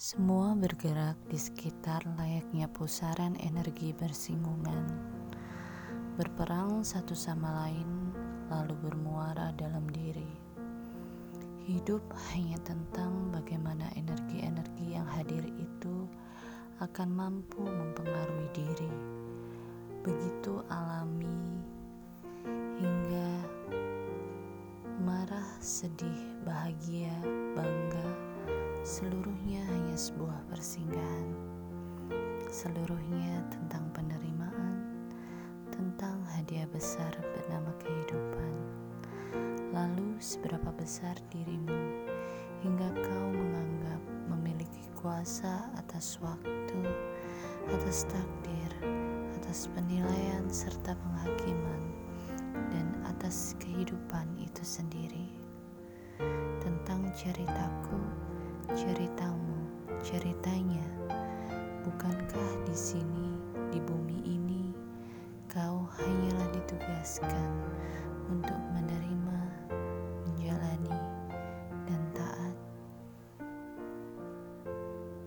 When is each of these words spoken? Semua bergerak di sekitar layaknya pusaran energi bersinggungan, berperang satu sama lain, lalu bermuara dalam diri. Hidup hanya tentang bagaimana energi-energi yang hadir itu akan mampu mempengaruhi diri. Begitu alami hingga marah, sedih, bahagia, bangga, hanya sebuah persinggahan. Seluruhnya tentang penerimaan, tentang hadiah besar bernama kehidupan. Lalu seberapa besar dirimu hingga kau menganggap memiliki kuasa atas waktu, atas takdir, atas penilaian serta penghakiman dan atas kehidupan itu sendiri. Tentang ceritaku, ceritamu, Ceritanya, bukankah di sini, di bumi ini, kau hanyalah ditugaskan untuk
Semua 0.00 0.56
bergerak 0.56 1.20
di 1.28 1.36
sekitar 1.36 2.00
layaknya 2.16 2.72
pusaran 2.72 3.36
energi 3.36 3.92
bersinggungan, 3.92 4.96
berperang 6.16 6.80
satu 6.80 7.12
sama 7.12 7.68
lain, 7.68 8.08
lalu 8.48 8.80
bermuara 8.80 9.52
dalam 9.60 9.84
diri. 9.92 10.24
Hidup 11.68 12.00
hanya 12.32 12.56
tentang 12.64 13.28
bagaimana 13.28 13.92
energi-energi 13.92 14.88
yang 14.88 15.04
hadir 15.04 15.44
itu 15.60 16.08
akan 16.80 17.08
mampu 17.12 17.60
mempengaruhi 17.60 18.48
diri. 18.56 18.92
Begitu 20.00 20.64
alami 20.72 21.60
hingga 22.80 23.30
marah, 25.04 25.60
sedih, 25.60 26.40
bahagia, 26.48 27.12
bangga, 27.52 28.08
hanya 28.80 29.29
sebuah 30.00 30.48
persinggahan. 30.48 31.28
Seluruhnya 32.48 33.44
tentang 33.52 33.84
penerimaan, 33.92 34.80
tentang 35.68 36.24
hadiah 36.24 36.64
besar 36.72 37.12
bernama 37.36 37.68
kehidupan. 37.84 38.52
Lalu 39.76 40.16
seberapa 40.16 40.72
besar 40.72 41.20
dirimu 41.28 42.08
hingga 42.64 42.88
kau 42.96 43.28
menganggap 43.28 44.00
memiliki 44.32 44.88
kuasa 44.96 45.68
atas 45.76 46.16
waktu, 46.24 46.80
atas 47.68 48.08
takdir, 48.08 48.72
atas 49.36 49.68
penilaian 49.76 50.48
serta 50.48 50.96
penghakiman 50.96 51.92
dan 52.72 52.88
atas 53.04 53.52
kehidupan 53.60 54.32
itu 54.40 54.64
sendiri. 54.64 55.28
Tentang 56.64 57.04
ceritaku, 57.12 58.00
ceritamu, 58.72 59.39
Ceritanya, 60.00 60.80
bukankah 61.84 62.50
di 62.64 62.72
sini, 62.72 63.36
di 63.68 63.80
bumi 63.84 64.24
ini, 64.24 64.72
kau 65.44 65.84
hanyalah 65.92 66.48
ditugaskan 66.56 67.50
untuk 68.32 68.59